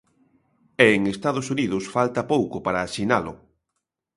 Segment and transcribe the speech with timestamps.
[0.85, 3.33] E en Estados Unidos falta pouco para asinalo.